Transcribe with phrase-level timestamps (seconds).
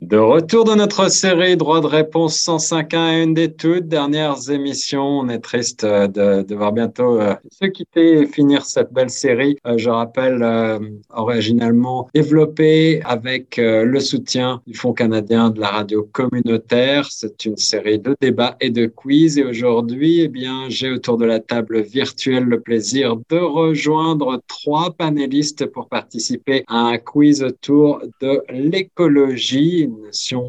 [0.00, 5.20] De retour dans notre série Droit de réponse 105.1, une des toutes dernières émissions.
[5.20, 9.58] On est triste de, de voir bientôt euh, se quitter et finir cette belle série.
[9.66, 10.78] Euh, je rappelle, euh,
[11.10, 17.06] originalement développée avec le soutien du Fonds canadien de la radio communautaire.
[17.10, 19.36] C'est une série de débats et de quiz.
[19.36, 24.92] Et aujourd'hui, eh bien, j'ai autour de la table virtuelle le plaisir de rejoindre trois
[24.92, 29.89] panélistes pour participer à un quiz autour de l'écologie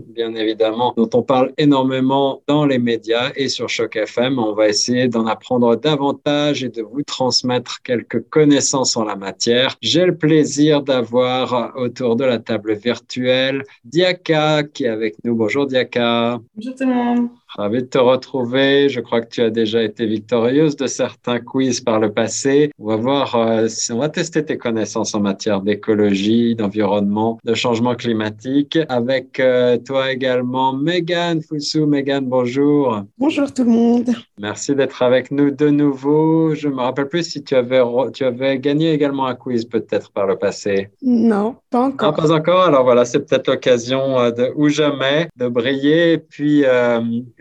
[0.08, 4.40] bien évidemment, dont on parle énormément dans les médias et sur Choc FM.
[4.40, 9.76] On va essayer d'en apprendre davantage et de vous transmettre quelques connaissances en la matière.
[9.82, 15.36] J'ai le plaisir d'avoir autour de la table virtuelle Diaka qui est avec nous.
[15.36, 16.40] Bonjour Diaka.
[16.56, 17.30] Bonjour tout le monde.
[17.58, 18.88] Ravi de te retrouver.
[18.88, 22.72] Je crois que tu as déjà été victorieuse de certains quiz par le passé.
[22.80, 27.54] On va voir, euh, si on va tester tes connaissances en matière d'écologie, d'environnement, de
[27.54, 28.80] changement climatique.
[28.88, 31.86] Avec euh, toi également, Megan Foussou.
[31.88, 33.02] Megan, bonjour.
[33.18, 34.12] Bonjour tout le monde.
[34.40, 36.56] Merci d'être avec nous de nouveau.
[36.56, 37.82] Je me rappelle plus si tu avais,
[38.14, 40.90] tu avais gagné également un quiz peut-être par le passé.
[41.02, 42.14] Non, pas encore.
[42.14, 42.64] pas encore.
[42.64, 46.18] Alors voilà, c'est peut-être l'occasion euh, de ou jamais de briller.
[46.18, 46.64] Puis,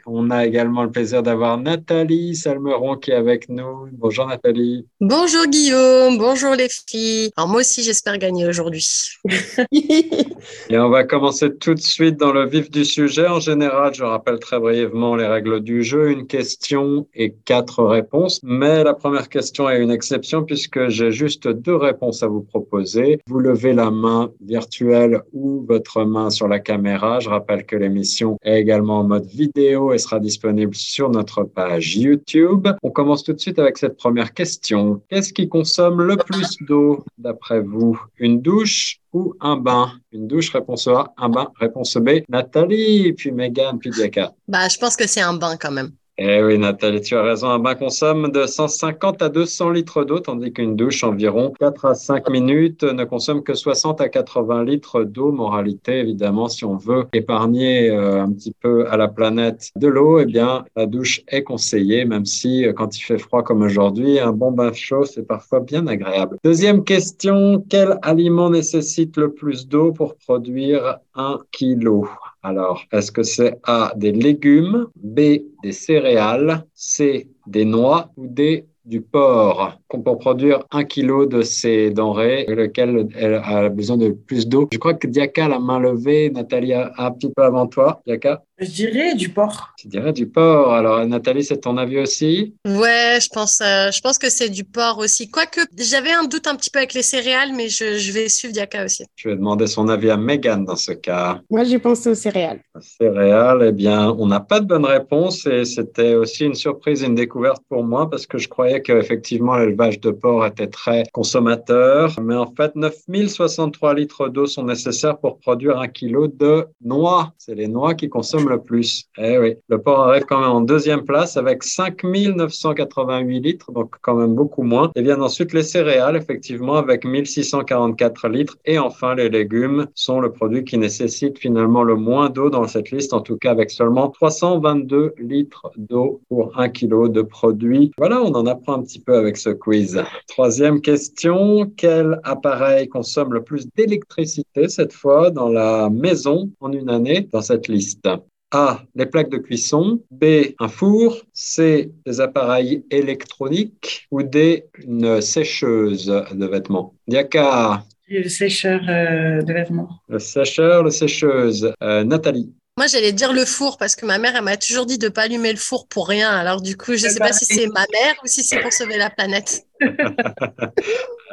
[0.06, 3.89] on a également le plaisir d'avoir Nathalie Salmeron qui est avec nous.
[3.93, 4.87] Bonjour Nathalie.
[5.01, 7.31] Bonjour Guillaume, bonjour les filles.
[7.37, 8.87] Alors moi aussi j'espère gagner aujourd'hui.
[9.73, 13.27] et on va commencer tout de suite dans le vif du sujet.
[13.27, 16.11] En général, je rappelle très brièvement les règles du jeu.
[16.11, 18.41] Une question et quatre réponses.
[18.43, 23.19] Mais la première question est une exception puisque j'ai juste deux réponses à vous proposer.
[23.27, 27.21] Vous levez la main virtuelle ou votre main sur la caméra.
[27.21, 31.97] Je rappelle que l'émission est également en mode vidéo et sera disponible sur notre page
[31.97, 32.69] YouTube.
[32.83, 35.03] On commence tout de suite avec cette première question.
[35.09, 38.00] Qu'est-ce qui consomme le plus d'eau d'après vous?
[38.19, 39.93] Une douche ou un bain?
[40.12, 41.12] Une douche, réponse A.
[41.17, 42.21] Un bain, réponse B.
[42.29, 44.33] Nathalie, puis Megan, puis Diaka.
[44.49, 45.93] Bah, je pense que c'est un bain quand même.
[46.22, 47.48] Eh oui, Nathalie, tu as raison.
[47.48, 51.94] Un bain consomme de 150 à 200 litres d'eau, tandis qu'une douche, environ 4 à
[51.94, 55.32] 5 minutes, ne consomme que 60 à 80 litres d'eau.
[55.32, 60.19] Moralité, évidemment, si on veut épargner euh, un petit peu à la planète de l'eau,
[60.19, 64.20] eh bien, la douche est conseillée, même si euh, quand il fait froid comme aujourd'hui,
[64.20, 66.37] un bon bain chaud, c'est parfois bien agréable.
[66.44, 72.06] Deuxième question, quel aliment nécessite le plus d'eau pour produire un kilo?
[72.43, 75.21] Alors, est-ce que c'est A, des légumes, B,
[75.62, 79.78] des céréales, C, des noix ou D, du porc?
[79.89, 84.69] Pour produire un kilo de ces denrées, lequel elle a besoin de plus d'eau?
[84.73, 88.00] Je crois que Diaka la main levée, Nathalie un petit peu avant toi.
[88.06, 89.72] Diaka Je dirais du porc.
[89.82, 90.75] Je dirais du porc.
[90.75, 92.54] Alors Nathalie, c'est ton avis aussi?
[92.66, 95.31] Ouais, je pense, euh, je pense que c'est du porc aussi.
[95.31, 98.84] Quoique j'avais un doute un petit peu avec les céréales, mais je, vais suivre Diaka
[98.84, 99.06] aussi.
[99.16, 101.41] Je vais demander son avis à Megan dans ce cas.
[101.49, 102.60] Moi, j'ai pensé aux céréales.
[102.81, 107.15] céréales, eh bien, on n'a pas de bonne réponse et c'était aussi une surprise, une
[107.15, 112.15] découverte pour moi parce que je croyais qu'effectivement l'élevage de porc était très consommateur.
[112.20, 117.32] Mais en fait, 9063 litres d'eau sont nécessaires pour produire un kilo de noix.
[117.38, 119.05] C'est les noix qui consomment le plus.
[119.19, 119.55] Eh oui.
[119.69, 124.62] Le porc arrive quand même en deuxième place avec 5988 litres, donc quand même beaucoup
[124.62, 124.91] moins.
[124.97, 128.59] Et viennent ensuite les céréales, effectivement, avec 1644 litres.
[128.66, 132.91] Et enfin, les légumes sont le produit qui nécessite finalement le moins d'eau dans cette
[132.91, 137.93] liste, en tout cas avec seulement 322 litres d'eau pour un kilo de produit.
[137.99, 140.03] Voilà, on en apprend un petit peu avec ce quiz.
[140.28, 146.91] Troisième question, quel appareil consomme le plus d'électricité cette fois dans la maison en une
[146.91, 148.08] année dans cette liste?
[148.52, 148.82] A.
[148.94, 150.00] Les plaques de cuisson.
[150.11, 150.55] B.
[150.58, 151.17] Un four.
[151.32, 151.91] C.
[152.06, 154.06] Des appareils électroniques.
[154.11, 154.64] Ou D.
[154.85, 156.94] Une sécheuse de vêtements.
[157.06, 157.85] Diaka.
[158.08, 159.88] Le sécheur euh, de vêtements.
[160.08, 161.73] Le sécheur, le sécheuse.
[161.82, 162.52] Euh, Nathalie.
[162.76, 165.11] Moi, j'allais dire le four parce que ma mère, elle m'a toujours dit de ne
[165.11, 166.31] pas allumer le four pour rien.
[166.31, 168.73] Alors, du coup, je ne sais pas si c'est ma mère ou si c'est pour
[168.73, 169.67] sauver la planète.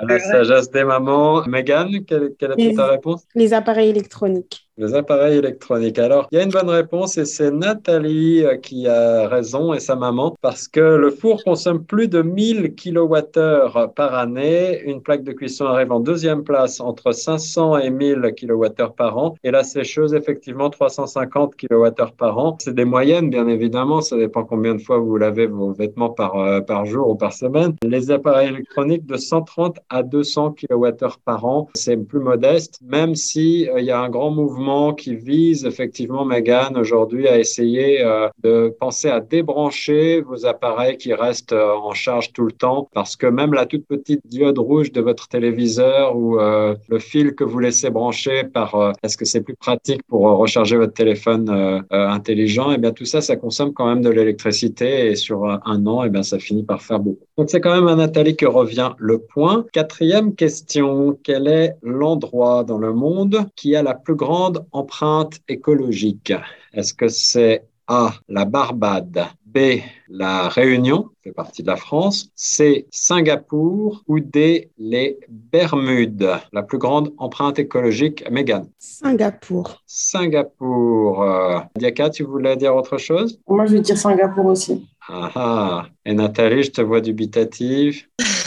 [0.03, 1.43] La sagesse des mamans.
[1.47, 3.23] Megan, quelle, quelle est ta réponse?
[3.35, 4.67] Les appareils électroniques.
[4.79, 5.97] Les appareils électroniques.
[5.97, 9.79] Alors, il y a une bonne réponse et c'est Nathalie euh, qui a raison et
[9.79, 14.79] sa maman parce que le four consomme plus de 1000 kWh par année.
[14.85, 19.33] Une plaque de cuisson arrive en deuxième place entre 500 et 1000 kWh par an
[19.43, 22.55] et la sécheuse, effectivement, 350 kWh par an.
[22.61, 24.01] C'est des moyennes, bien évidemment.
[24.01, 27.33] Ça dépend combien de fois vous lavez vos vêtements par, euh, par jour ou par
[27.33, 27.73] semaine.
[27.81, 33.67] Les appareils électroniques de 130 à 200 kWh par an, c'est plus modeste, même si
[33.69, 38.27] euh, il y a un grand mouvement qui vise effectivement, Megan, aujourd'hui à essayer euh,
[38.43, 43.15] de penser à débrancher vos appareils qui restent euh, en charge tout le temps, parce
[43.15, 47.59] que même la toute petite diode rouge de votre téléviseur ou le fil que vous
[47.59, 52.77] laissez brancher par, est-ce que c'est plus pratique pour recharger votre téléphone intelligent, et eh
[52.77, 56.09] bien tout ça, ça consomme quand même de l'électricité et sur un an, et eh
[56.09, 57.25] bien ça finit par faire beaucoup.
[57.37, 57.95] Donc c'est quand même à
[58.35, 59.65] Que revient le point.
[59.71, 66.33] Quatrième question, quel est l'endroit dans le monde qui a la plus grande empreinte écologique?
[66.73, 69.79] Est-ce que c'est A, la Barbade, B,
[70.09, 76.77] la Réunion, fait partie de la France, C, Singapour ou D, les Bermudes La plus
[76.77, 79.81] grande empreinte écologique, Megan Singapour.
[79.85, 81.23] Singapour.
[81.23, 83.39] Euh, Diaka, tu voulais dire autre chose?
[83.47, 84.85] Moi, je vais dire Singapour aussi.
[85.07, 85.85] Ah, ah.
[86.05, 88.03] Et Nathalie, je te vois dubitative.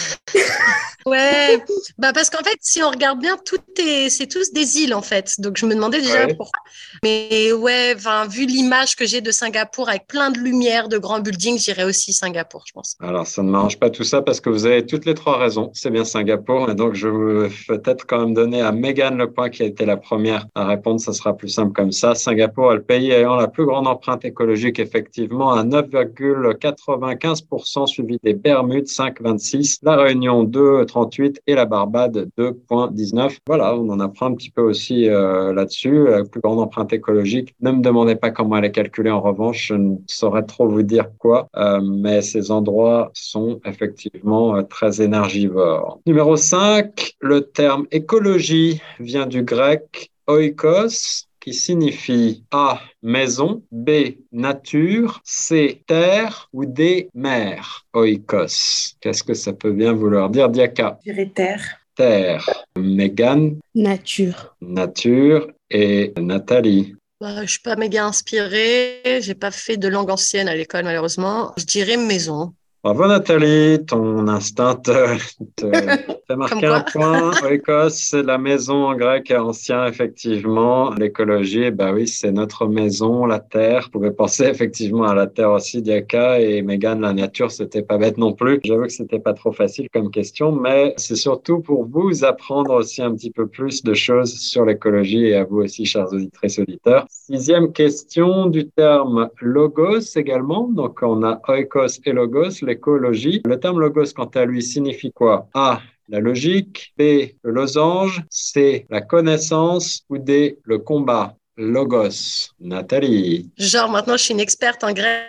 [1.06, 1.62] Ouais,
[1.98, 5.02] bah parce qu'en fait, si on regarde bien, tout est, c'est tous des îles en
[5.02, 5.34] fait.
[5.38, 6.60] Donc je me demandais déjà pourquoi.
[7.02, 7.94] Mais ouais,
[8.28, 12.12] vu l'image que j'ai de Singapour avec plein de lumière, de grands buildings, j'irais aussi
[12.12, 12.96] Singapour, je pense.
[13.00, 15.70] Alors ça ne m'arrange pas tout ça parce que vous avez toutes les trois raisons.
[15.74, 16.70] C'est bien Singapour.
[16.70, 19.86] Et donc je vais peut-être quand même donner à Megan le point qui a été
[19.86, 21.00] la première à répondre.
[21.00, 22.14] Ça sera plus simple comme ça.
[22.14, 28.34] Singapour est le pays ayant la plus grande empreinte écologique, effectivement, à 9,95%, suivi des
[28.34, 33.38] Bermudes, 5,26%, la Réunion 2, 38 et la Barbade 2.19.
[33.46, 36.06] Voilà, on en apprend un petit peu aussi euh, là-dessus.
[36.08, 37.54] La plus grande empreinte écologique.
[37.60, 39.10] Ne me demandez pas comment elle est calculée.
[39.10, 44.56] En revanche, je ne saurais trop vous dire quoi, euh, mais ces endroits sont effectivement
[44.56, 46.00] euh, très énergivores.
[46.06, 55.20] Numéro 5, le terme écologie vient du grec oikos, qui signifie A, maison, B, nature,
[55.24, 58.96] C, terre ou D, mer, oikos.
[59.00, 61.64] Qu'est-ce que ça peut bien vouloir dire, Diaka Je dirais terre.
[61.94, 62.64] Terre.
[62.78, 63.58] Megan?
[63.74, 64.54] Nature.
[64.60, 65.48] Nature.
[65.70, 66.94] Et Nathalie?
[67.20, 69.20] Bah, je ne suis pas méga inspirée.
[69.20, 71.52] J'ai pas fait de langue ancienne à l'école, malheureusement.
[71.58, 72.54] Je dirais maison.
[72.82, 74.90] Bravo Nathalie, ton instinct te,
[75.60, 77.30] fait marquer un point.
[77.50, 80.90] Écosse, c'est la maison en grec ancien, effectivement.
[80.94, 83.82] L'écologie, bah oui, c'est notre maison, la terre.
[83.84, 87.98] Vous pouvez penser effectivement à la terre aussi, Diaka et Megan, la nature, c'était pas
[87.98, 88.60] bête non plus.
[88.64, 93.02] J'avoue que c'était pas trop facile comme question, mais c'est surtout pour vous apprendre aussi
[93.02, 97.04] un petit peu plus de choses sur l'écologie et à vous aussi, chers auditrices auditeurs.
[97.10, 100.66] Sixième question du terme logos également.
[100.72, 103.42] Donc on a oikos et logos l'écologie.
[103.44, 105.48] Le terme logos, quant à lui, signifie quoi?
[105.54, 105.80] A.
[106.08, 106.92] La logique.
[106.98, 107.02] B.
[107.42, 108.22] Le losange.
[108.30, 108.86] C.
[108.90, 110.02] La connaissance.
[110.08, 110.58] Ou D.
[110.64, 111.36] Le combat.
[111.56, 112.50] Logos.
[112.60, 113.50] Nathalie.
[113.58, 115.26] Genre, maintenant, je suis une experte en grec.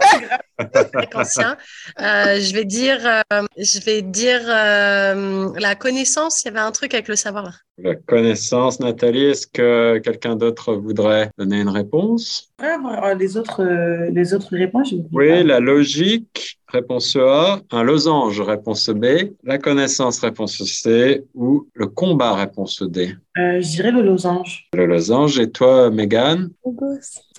[1.14, 1.56] ancien.
[2.00, 6.42] Euh, je vais dire, euh, je vais dire euh, la connaissance.
[6.42, 7.60] Il y avait un truc avec le savoir.
[7.78, 9.24] La connaissance, Nathalie.
[9.24, 12.47] Est-ce que quelqu'un d'autre voudrait donner une réponse?
[12.60, 13.64] Les autres,
[14.10, 14.94] les autres réponses.
[15.12, 16.58] oui, la logique.
[16.70, 19.06] Réponse A, un losange, réponse B,
[19.42, 23.16] la connaissance, réponse C, ou le combat, réponse D.
[23.34, 24.68] je dirais le losange.
[24.74, 26.50] Le losange, et toi, Megan?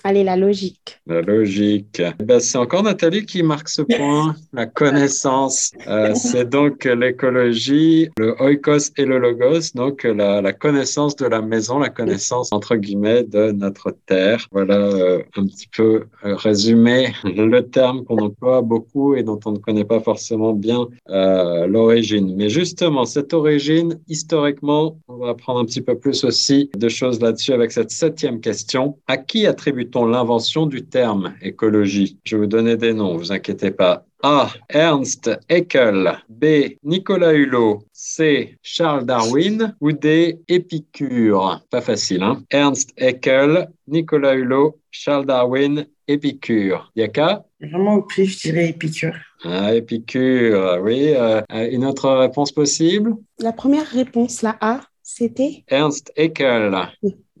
[0.02, 0.98] Allez, la logique.
[1.06, 2.00] La logique.
[2.00, 5.72] Eh ben, c'est encore Nathalie qui marque ce point, la connaissance.
[5.86, 11.42] Euh, c'est donc l'écologie, le oikos et le logos, donc la, la, connaissance de la
[11.42, 14.46] maison, la connaissance entre guillemets de notre terre.
[14.52, 19.52] Voilà euh, un petit peu euh, résumé le terme qu'on emploie beaucoup et dont on
[19.52, 22.34] ne connaît pas forcément bien l'origine.
[22.36, 27.20] Mais justement, cette origine, historiquement, on va apprendre un petit peu plus aussi de choses
[27.20, 28.96] là-dessus avec cette septième question.
[29.06, 32.18] À qui attribue l'invention du terme écologie?
[32.24, 34.04] Je vais vous donner des noms, vous inquiétez pas.
[34.22, 34.50] A.
[34.68, 36.18] Ernst Haeckel.
[36.28, 36.76] B.
[36.82, 37.84] Nicolas Hulot.
[37.92, 38.56] C.
[38.62, 39.74] Charles Darwin.
[39.80, 40.38] Ou D.
[40.48, 41.62] Épicure.
[41.70, 46.90] Pas facile, hein Ernst Haeckel, Nicolas Hulot, Charles Darwin, Épicure.
[46.96, 49.14] Yaka Vraiment au pif, je dirais Épicure.
[49.44, 51.14] Ah, Épicure, oui.
[51.14, 53.14] Euh, une autre réponse possible?
[53.38, 55.64] La première réponse, la A, c'était?
[55.68, 56.76] Ernst Haeckel.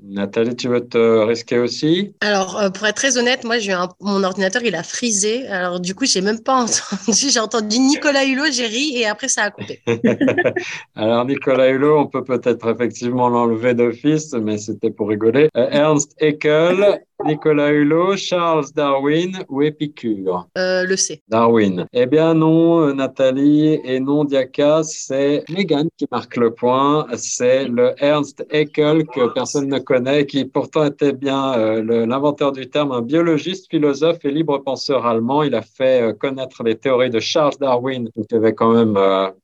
[0.02, 2.14] Nathalie, tu veux te risquer aussi?
[2.20, 5.46] Alors, euh, pour être très honnête, moi, j'ai mon ordinateur, il a frisé.
[5.48, 7.30] Alors, du coup, j'ai même pas entendu.
[7.30, 9.82] J'ai entendu Nicolas Hulot, j'ai ri et après, ça a coupé.
[10.96, 15.48] Alors, Nicolas Hulot, on peut peut-être effectivement l'enlever d'office, mais c'était pour rigoler.
[15.56, 20.46] Euh, Ernst Haeckel, Nicolas Hulot, Charles Darwin ou Épicure?
[20.56, 21.22] Euh, Le C.
[21.28, 21.86] Darwin.
[21.92, 27.06] Eh bien non, euh, Nathalie, et non Diaka, c'est Megan qui marque le point.
[27.14, 32.68] C'est le Ernst Haeckel que personne ne connaît, qui pourtant était bien euh, l'inventeur du
[32.68, 35.42] terme, un biologiste, philosophe et libre penseur allemand.
[35.42, 38.98] Il a fait connaître les théories de Charles Darwin, qui avait quand même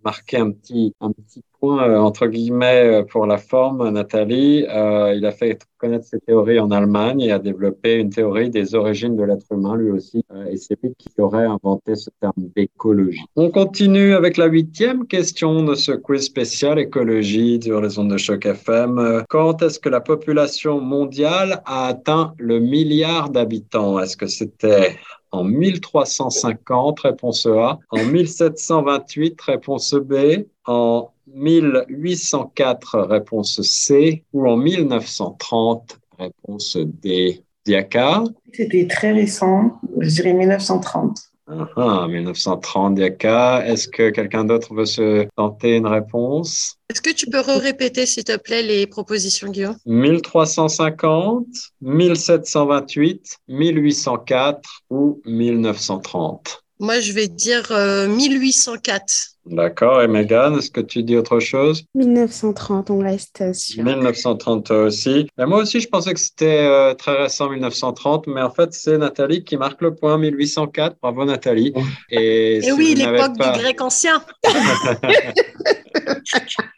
[0.04, 4.66] marqué un petit, un petit euh, entre guillemets, euh, pour la forme, Nathalie.
[4.68, 8.74] Euh, il a fait connaître ses théories en Allemagne et a développé une théorie des
[8.74, 10.24] origines de l'être humain, lui aussi.
[10.50, 13.24] et c'est lui qui aurait inventé ce terme d'écologie.
[13.36, 18.16] On continue avec la huitième question de ce quiz spécial écologie sur les ondes de
[18.16, 19.24] choc FM.
[19.28, 23.98] Quand est-ce que la population mondiale a atteint le milliard d'habitants?
[23.98, 24.96] Est-ce que c'était
[25.32, 35.98] en 1350, réponse A, en 1728, réponse B, en 1804, réponse C, ou en 1930,
[36.18, 37.42] réponse D.
[37.64, 41.18] Diaka C'était très récent, je dirais 1930.
[41.48, 43.64] Ah, 1930, Diaka.
[43.66, 46.76] Est-ce que quelqu'un d'autre veut se tenter une réponse?
[46.88, 49.76] Est-ce que tu peux répéter, s'il te plaît, les propositions, Guillaume?
[49.86, 51.46] 1350,
[51.80, 59.02] 1728, 1804 ou 1930 Moi, je vais dire 1804.
[59.02, 59.06] Euh,
[59.46, 60.02] D'accord.
[60.02, 61.84] Et Megan, est-ce que tu dis autre chose?
[61.94, 63.84] 1930, on reste sûr.
[63.84, 65.28] 1930 aussi.
[65.38, 69.44] moi aussi, je pensais que c'était euh, très récent, 1930, mais en fait, c'est Nathalie
[69.44, 70.96] qui marque le point 1804.
[71.00, 71.72] Bravo, Nathalie.
[72.10, 74.22] Et, Et oui, l'époque du grec ancien.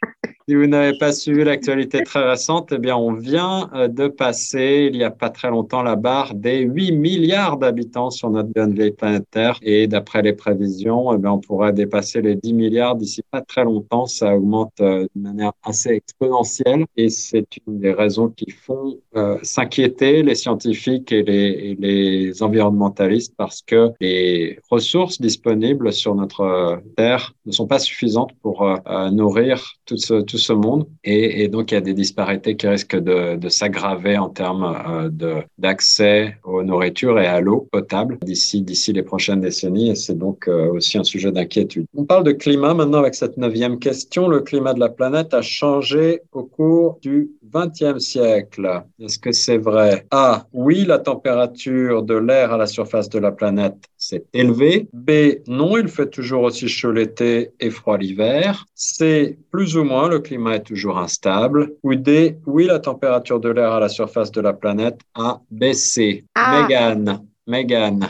[0.49, 4.89] Si vous n'avez pas suivi l'actualité très récente, eh bien, on vient euh, de passer,
[4.91, 8.89] il n'y a pas très longtemps, la barre des 8 milliards d'habitants sur notre vieille
[8.89, 9.59] planète Terre.
[9.61, 13.63] Et d'après les prévisions, eh bien, on pourrait dépasser les 10 milliards d'ici pas très
[13.63, 14.07] longtemps.
[14.07, 16.87] Ça augmente euh, de manière assez exponentielle.
[16.97, 23.35] Et c'est une des raisons qui font euh, s'inquiéter les scientifiques et les, les environnementalistes
[23.37, 28.67] parce que les ressources disponibles sur notre Terre ne sont pas suffisantes pour
[29.11, 30.87] nourrir tout ce, tout ce monde.
[31.03, 36.37] Et, donc, il y a des disparités qui risquent de, s'aggraver en termes euh, d'accès
[36.43, 39.89] aux nourritures et à l'eau potable d'ici les prochaines décennies.
[39.91, 41.85] Et c'est donc euh, aussi un sujet d'inquiétude.
[41.95, 44.27] On parle de climat maintenant avec cette neuvième question.
[44.27, 48.83] Le climat de la planète a changé au cours du XXe siècle.
[48.99, 50.05] Est-ce que c'est vrai?
[50.11, 50.45] A.
[50.53, 54.87] Oui, la température de l'air à la surface de la planète s'est élevée.
[54.93, 55.11] B.
[55.47, 58.65] Non, il fait toujours aussi chaud l'été et froid l'hiver.
[58.75, 59.37] C.
[59.51, 61.73] Plus ou moins, le climat est toujours instable.
[61.81, 62.37] Ou D.
[62.45, 66.25] Oui, la température de l'air à la surface de la planète a baissé.
[66.35, 66.61] Ah.
[66.61, 67.25] Megan.
[67.47, 68.07] Megan.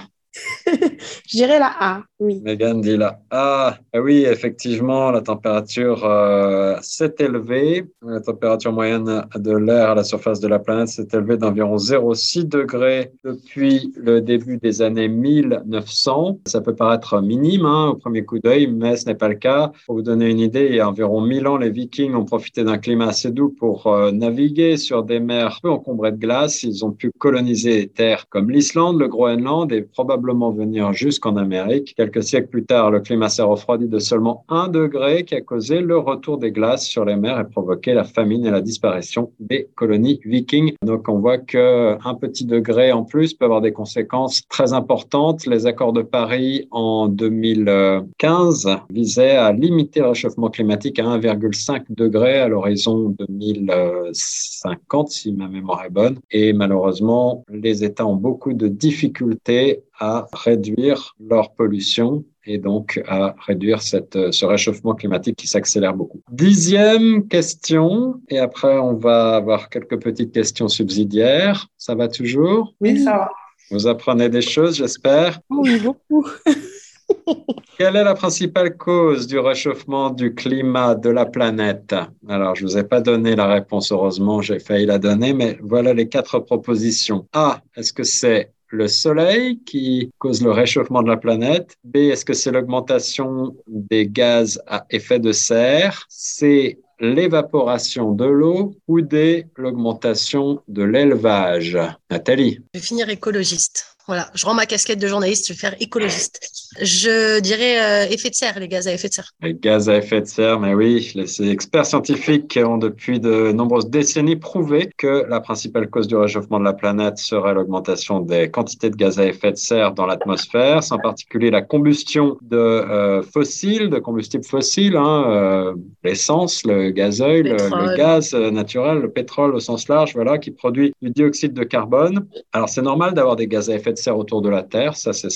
[1.27, 2.41] Je dirais la A, oui.
[2.43, 3.77] Megan dit la A.
[3.93, 7.85] Ah oui, effectivement, la température euh, s'est élevée.
[8.05, 12.45] La température moyenne de l'air à la surface de la planète s'est élevée d'environ 0,6
[12.45, 16.39] degrés depuis le début des années 1900.
[16.45, 19.71] Ça peut paraître minime hein, au premier coup d'œil, mais ce n'est pas le cas.
[19.85, 22.65] Pour vous donner une idée, il y a environ 1000 ans, les Vikings ont profité
[22.65, 26.63] d'un climat assez doux pour euh, naviguer sur des mers peu encombrées de glace.
[26.63, 31.93] Ils ont pu coloniser des terres comme l'Islande, le Groenland et probablement venir jusqu'en Amérique.
[31.95, 35.79] Quelques siècles plus tard, le climat s'est refroidi de seulement 1 degré qui a causé
[35.79, 39.69] le retour des glaces sur les mers et provoqué la famine et la disparition des
[39.75, 40.73] colonies vikings.
[40.85, 45.45] Donc on voit que un petit degré en plus peut avoir des conséquences très importantes.
[45.45, 52.39] Les accords de Paris en 2015 visaient à limiter le réchauffement climatique à 1,5 degré
[52.39, 56.19] à l'horizon 2050 si ma mémoire est bonne.
[56.31, 63.35] Et malheureusement, les États ont beaucoup de difficultés à réduire leur pollution et donc à
[63.45, 66.21] réduire cette, ce réchauffement climatique qui s'accélère beaucoup.
[66.31, 71.67] Dixième question, et après on va avoir quelques petites questions subsidiaires.
[71.77, 72.73] Ça va toujours?
[72.81, 73.31] Oui, ça va.
[73.71, 75.39] Vous apprenez des choses, j'espère?
[75.49, 76.25] Oui, beaucoup.
[77.77, 81.95] Quelle est la principale cause du réchauffement du climat de la planète?
[82.27, 85.57] Alors, je ne vous ai pas donné la réponse, heureusement, j'ai failli la donner, mais
[85.61, 87.27] voilà les quatre propositions.
[87.31, 91.75] A, est-ce que c'est le Soleil qui cause le réchauffement de la planète.
[91.83, 96.05] B, est-ce que c'est l'augmentation des gaz à effet de serre?
[96.09, 98.75] C, l'évaporation de l'eau?
[98.87, 101.77] Ou D, l'augmentation de l'élevage?
[102.09, 102.59] Nathalie.
[102.73, 106.39] Je vais finir écologiste Voilà, je rends ma casquette de journaliste, je vais faire écologiste.
[106.81, 109.29] Je dirais euh, effet de serre, les gaz à effet de serre.
[109.43, 113.87] Les gaz à effet de serre, mais oui, les experts scientifiques ont depuis de nombreuses
[113.87, 118.89] décennies prouvé que la principale cause du réchauffement de la planète serait l'augmentation des quantités
[118.89, 123.91] de gaz à effet de serre dans l'atmosphère, en particulier la combustion de euh, fossiles,
[123.91, 129.59] de combustibles fossiles, hein, euh, l'essence, le gazole, le, le, gaz naturel, le pétrole au
[129.59, 132.25] sens large, voilà, qui produit du dioxyde de carbone.
[132.53, 135.13] Alors c'est normal d'avoir des gaz à effet de serre autour de la Terre, ça
[135.13, 135.29] c'est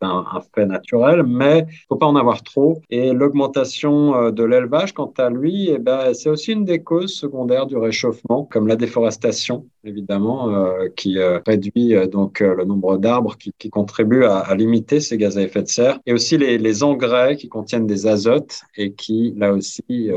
[0.00, 0.24] un,
[0.54, 2.80] fait naturel, mais il faut pas en avoir trop.
[2.90, 7.14] Et l'augmentation euh, de l'élevage, quant à lui, eh ben, c'est aussi une des causes
[7.14, 13.36] secondaires du réchauffement, comme la déforestation, évidemment, euh, qui euh, réduit donc le nombre d'arbres,
[13.36, 17.36] qui, qui contribue à, limiter ces gaz à effet de serre, et aussi les, engrais
[17.36, 20.10] qui contiennent des azotes et qui, là aussi,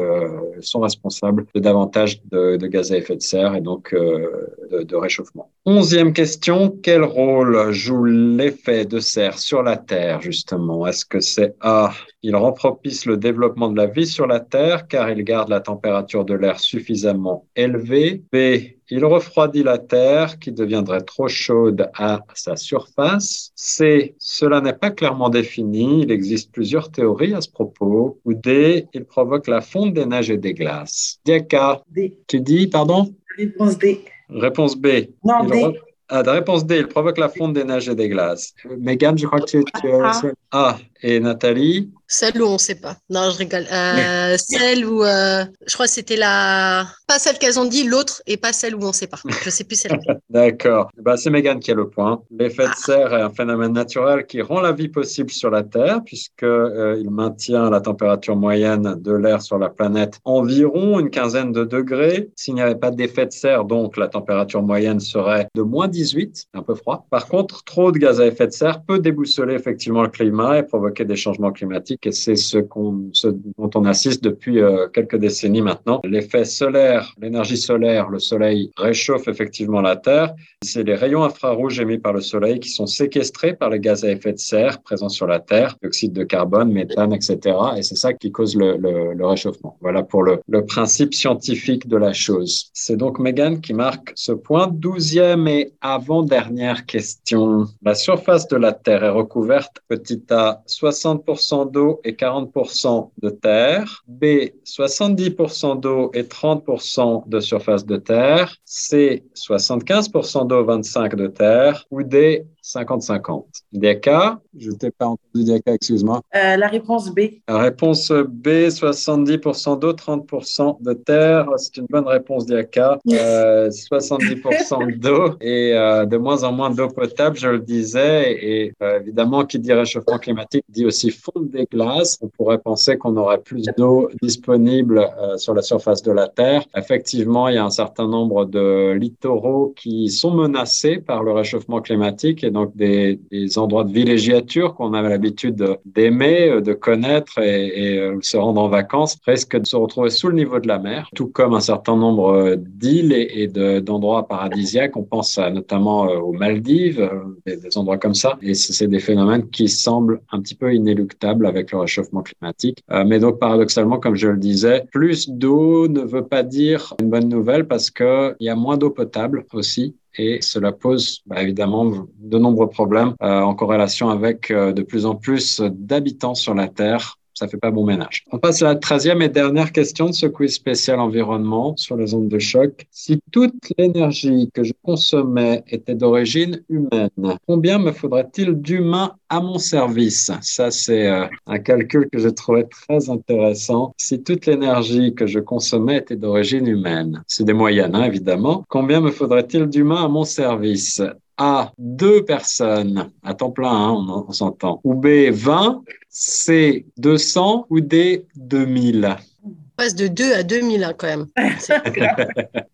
[0.62, 4.96] sont responsables de davantage de, de, gaz à effet de serre et donc de, de
[4.96, 5.50] réchauffement.
[5.66, 11.56] Onzième question, quel rôle joue l'effet de serre sur la Terre, justement Est-ce que c'est
[11.62, 15.50] A, il rend propice le développement de la vie sur la Terre car il garde
[15.50, 18.24] la température de l'air suffisamment élevée?
[18.32, 23.52] B, il refroidit la Terre qui deviendrait trop chaude à sa surface?
[23.56, 28.20] C, cela n'est pas clairement défini, il existe plusieurs théories à ce propos.
[28.26, 31.20] Ou D, il provoque la fonte des neiges et des glaces.
[31.26, 32.16] Diaka, D.
[32.28, 33.14] tu dis, pardon?
[33.38, 34.02] Réponse D.
[34.30, 34.88] Réponse B.
[35.24, 35.80] Non, il D.
[36.08, 38.54] Ah, de réponse D, il provoque la fonte des neiges et des glaces.
[38.78, 40.22] Megan, je crois que tu, tu as...
[40.52, 42.98] Ah, et Nathalie Celle où on ne sait pas.
[43.12, 43.66] Non, je rigole.
[43.72, 46.88] Euh, celle où, euh, je crois que c'était la...
[47.08, 49.20] Pas celle qu'elles ont dit, l'autre, et pas celle où on ne sait pas.
[49.24, 50.90] Je ne sais plus celle D'accord.
[51.00, 52.24] Bah, c'est Megan qui a le point.
[52.32, 56.02] L'effet de serre est un phénomène naturel qui rend la vie possible sur la Terre,
[56.04, 61.52] puisqu'il euh, il maintient la température moyenne de l'air sur la planète environ une quinzaine
[61.52, 62.30] de degrés.
[62.36, 66.48] S'il n'y avait pas d'effet de serre, donc la température moyenne serait de moins 18,
[66.56, 67.06] un peu froid.
[67.12, 70.64] Par contre, trop de gaz à effet de serre peut déboussoler effectivement le climat et
[70.64, 76.02] provoquer des changements climatiques et c'est ce, dont on assiste depuis euh, quelques décennies maintenant.
[76.04, 80.34] L'effet solaire, l'énergie solaire, le soleil réchauffe effectivement la Terre.
[80.64, 84.12] C'est les rayons infrarouges émis par le soleil qui sont séquestrés par les gaz à
[84.12, 87.40] effet de serre présents sur la Terre, dioxyde de carbone, méthane, etc.
[87.78, 89.78] Et c'est ça qui cause le, réchauffement.
[89.82, 92.72] Voilà pour le, principe scientifique de la chose.
[92.74, 94.68] C'est donc Megan qui marque ce point.
[94.68, 97.66] Douzième et avant-dernière question.
[97.84, 104.04] La surface de la Terre est recouverte, petit a, 60% d'eau et 40% de terre.
[104.08, 108.56] B, 70% d'eau et 30% de surface de terre.
[108.66, 111.86] C, 75% d'eau, 25% de terre.
[111.92, 113.44] Ou D, 50-50.
[113.74, 116.22] Deka, je t'ai pas entendu Deka, excuse-moi.
[116.36, 117.20] Euh, la réponse B.
[117.48, 121.48] La réponse B, 70% d'eau, 30% de terre.
[121.58, 122.98] C'est une bonne réponse Deka.
[123.12, 128.32] Euh, 70% d'eau et euh, de moins en moins d'eau potable, je le disais.
[128.32, 132.18] Et euh, évidemment, qui dit réchauffement climatique dit aussi fonte des glaces.
[132.22, 136.64] On pourrait penser qu'on aurait plus d'eau disponible sur la surface de la Terre.
[136.76, 141.82] Effectivement, il y a un certain nombre de littoraux qui sont menacés par le réchauffement
[141.82, 143.20] climatique et donc des,
[143.58, 149.18] endroits de villégiature qu'on avait l'habitude d'aimer, de connaître et, et se rendre en vacances
[149.26, 152.56] risquent de se retrouver sous le niveau de la mer, tout comme un certain nombre
[152.58, 153.48] d'îles et,
[153.82, 154.98] d'endroits paradisiaques.
[154.98, 157.10] On pense notamment aux Maldives,
[157.46, 158.38] des, endroits comme ça.
[158.42, 162.84] Et c'est des phénomènes qui semblent un petit peu inéluctables avec le réchauffement climatique.
[162.92, 167.10] Euh, mais donc, paradoxalement, comme je le disais, plus d'eau ne veut pas dire une
[167.10, 172.08] bonne nouvelle parce qu'il y a moins d'eau potable aussi et cela pose bah, évidemment
[172.18, 176.68] de nombreux problèmes euh, en corrélation avec euh, de plus en plus d'habitants sur la
[176.68, 178.24] Terre ça fait pas bon ménage.
[178.32, 182.14] On passe à la treizième et dernière question de ce quiz spécial environnement sur les
[182.14, 182.88] ondes de choc.
[182.92, 187.10] Si toute l'énergie que je consommais était d'origine humaine,
[187.46, 190.32] combien me faudrait-il d'humains à mon service?
[190.42, 193.94] Ça, c'est euh, un calcul que je trouvais très intéressant.
[193.98, 198.64] Si toute l'énergie que je consommais était d'origine humaine, c'est des moyennes, hein, évidemment.
[198.70, 201.02] Combien me faudrait-il d'humains à mon service?
[201.38, 204.82] A, deux personnes à temps plein, hein, on, on s'entend.
[204.84, 205.84] Ou B, 20.
[206.10, 207.68] C, 200.
[207.70, 209.18] Ou D, 2000.
[209.44, 211.28] On passe de 2 à 2000 hein, quand même.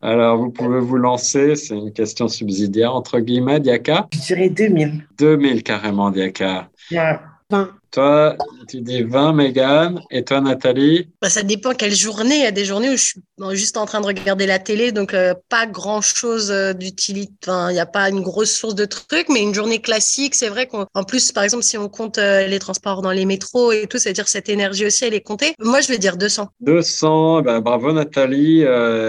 [0.00, 4.06] Alors, vous pouvez vous lancer, c'est une question subsidiaire, entre guillemets, Diaka?
[4.12, 5.06] Je dirais 2000.
[5.16, 6.68] 2000 carrément, Diaka.
[6.90, 7.18] Ouais.
[7.50, 7.70] 20.
[7.94, 10.00] Toi, tu dis 20, Megan.
[10.10, 11.10] Et toi, Nathalie?
[11.22, 12.34] Bah, Ça dépend quelle journée.
[12.34, 14.90] Il y a des journées où je suis juste en train de regarder la télé,
[14.90, 17.32] donc euh, pas grand-chose euh, d'utilité.
[17.46, 20.48] Enfin, il n'y a pas une grosse source de trucs, mais une journée classique, c'est
[20.48, 23.86] vrai qu'en plus, par exemple, si on compte euh, les transports dans les métros et
[23.86, 25.54] tout, c'est-à-dire cette énergie aussi, elle est comptée.
[25.60, 26.48] Moi, je vais dire 200.
[26.62, 28.64] 200, ben, bravo Nathalie.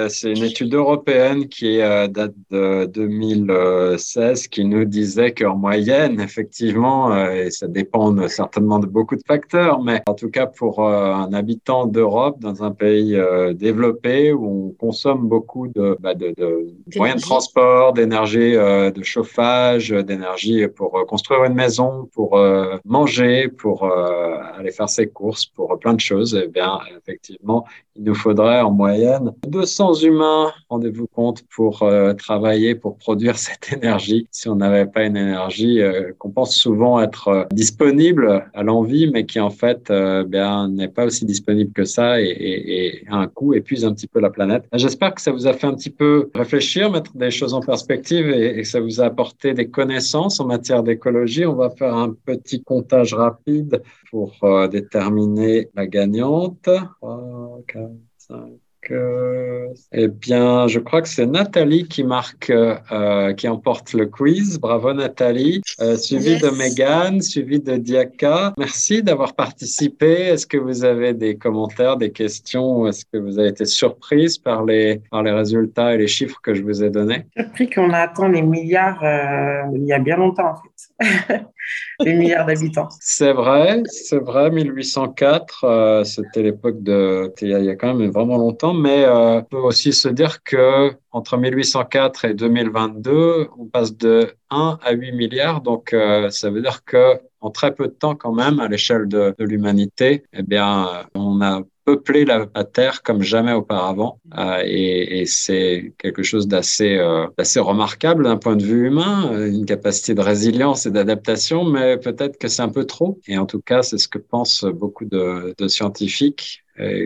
[0.09, 7.49] c'est une étude européenne qui date de 2016 qui nous disait qu'en moyenne, effectivement, et
[7.49, 12.39] ça dépend certainement de beaucoup de facteurs, mais en tout cas pour un habitant d'Europe
[12.39, 13.17] dans un pays
[13.53, 19.03] développé où on consomme beaucoup de, bah, de, de moyens de transport, d'énergie euh, de
[19.03, 25.45] chauffage, d'énergie pour euh, construire une maison, pour euh, manger, pour aller faire ses courses,
[25.45, 31.07] pour plein de choses, eh bien, effectivement, il nous faudrait en moyenne 200 humains, rendez-vous
[31.07, 31.83] compte, pour
[32.17, 34.27] travailler, pour produire cette énergie.
[34.31, 35.81] Si on n'avait pas une énergie
[36.17, 39.91] qu'on pense souvent être disponible à l'envie, mais qui en fait
[40.27, 44.19] bien n'est pas aussi disponible que ça et, a un coût, épuise un petit peu
[44.19, 44.65] la planète.
[44.73, 48.29] J'espère que ça vous a fait un petit peu réfléchir, mettre des choses en perspective
[48.29, 51.45] et, que ça vous a apporté des connaissances en matière d'écologie.
[51.45, 56.69] On va faire un petit comptage rapide pour euh, déterminer la gagnante.
[57.01, 63.93] 3, 4, 5 eh bien, je crois que c'est Nathalie qui marque, euh, qui emporte
[63.93, 64.59] le quiz.
[64.59, 65.61] Bravo Nathalie.
[65.81, 68.53] Euh, suivi de Megan, suivi de Diaka.
[68.57, 70.11] Merci d'avoir participé.
[70.11, 74.63] Est-ce que vous avez des commentaires, des questions Est-ce que vous avez été surprise par
[74.63, 77.25] les, par les résultats et les chiffres que je vous ai donnés?
[77.35, 81.45] Surpris qu'on a atteint les milliards euh, il y a bien longtemps en fait.
[81.99, 82.89] les milliards d'habitants.
[82.99, 84.51] C'est vrai, c'est vrai.
[84.51, 87.31] 1804, c'était l'époque de.
[87.41, 90.91] Il y a quand même vraiment longtemps mais euh, on peut aussi se dire que
[91.11, 95.61] entre 1804 et 2022, on passe de 1 à 8 milliards.
[95.61, 99.07] Donc, euh, ça veut dire que en très peu de temps, quand même, à l'échelle
[99.07, 104.19] de, de l'humanité, eh bien, on a peuplé la, Terre comme jamais auparavant.
[104.37, 109.65] Euh, et, et c'est quelque chose d'assez euh, remarquable d'un point de vue humain, une
[109.65, 113.19] capacité de résilience et d'adaptation, mais peut-être que c'est un peu trop.
[113.27, 116.64] Et en tout cas, c'est ce que pensent beaucoup de, de scientifiques euh,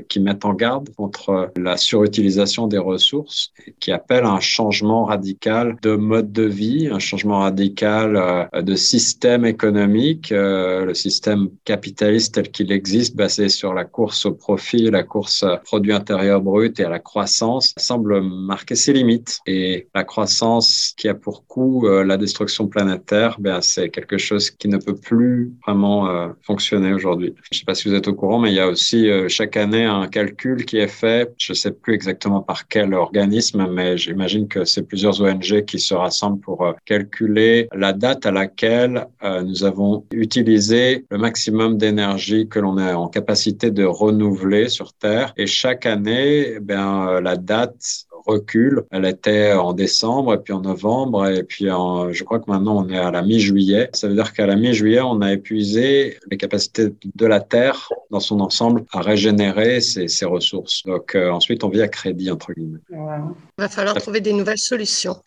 [0.09, 5.95] qui mettent en garde contre la surutilisation des ressources, qui appellent un changement radical de
[5.95, 10.31] mode de vie, un changement radical euh, de système économique.
[10.31, 15.45] Euh, le système capitaliste tel qu'il existe, basé sur la course au profit, la course
[15.63, 19.39] produit intérieur brut et à la croissance, semble marquer ses limites.
[19.45, 24.67] Et la croissance qui a pour coût la destruction planétaire, ben, c'est quelque chose qui
[24.67, 27.33] ne peut plus vraiment fonctionner aujourd'hui.
[27.43, 29.57] Je ne sais pas si vous êtes au courant, mais il y a aussi chaque
[29.59, 33.97] année un calcul qui est fait, je ne sais plus exactement par quel organisme, mais
[33.97, 39.07] j'imagine que c'est plusieurs ONG qui se rassemblent pour euh, calculer la date à laquelle
[39.23, 44.93] euh, nous avons utilisé le maximum d'énergie que l'on est en capacité de renouveler sur
[44.93, 45.33] Terre.
[45.37, 48.83] Et chaque année, eh euh, la date recul.
[48.91, 52.83] Elle était en décembre et puis en novembre et puis en, je crois que maintenant
[52.83, 53.89] on est à la mi-juillet.
[53.93, 58.19] Ça veut dire qu'à la mi-juillet, on a épuisé les capacités de la Terre dans
[58.19, 60.83] son ensemble à régénérer ses, ses ressources.
[60.85, 62.79] Donc euh, ensuite, on vit à crédit, entre guillemets.
[62.91, 65.17] Il va falloir trouver des nouvelles solutions.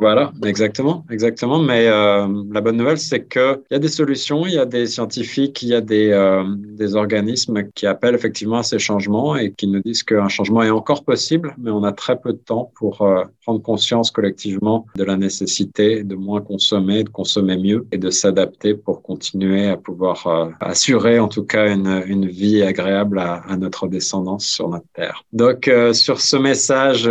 [0.00, 1.58] Voilà, exactement, exactement.
[1.58, 4.86] Mais euh, la bonne nouvelle, c'est qu'il y a des solutions, il y a des
[4.86, 9.52] scientifiques, il y a des, euh, des organismes qui appellent effectivement à ces changements et
[9.52, 12.72] qui nous disent qu'un changement est encore possible, mais on a très peu de temps
[12.74, 17.98] pour euh, prendre conscience collectivement de la nécessité de moins consommer, de consommer mieux et
[17.98, 23.18] de s'adapter pour continuer à pouvoir euh, assurer en tout cas une, une vie agréable
[23.18, 25.24] à, à, notre descendance sur notre terre.
[25.32, 27.04] Donc euh, sur ce message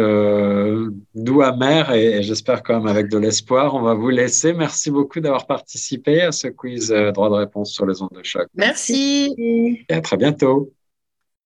[1.16, 4.54] doux amer et, et j'espère quand même avec de l'espoir, on va vous laisser.
[4.54, 8.48] Merci beaucoup d'avoir participé à ce quiz droit de réponse sur les ondes de choc.
[8.56, 9.34] Merci.
[9.90, 10.72] Et à très bientôt.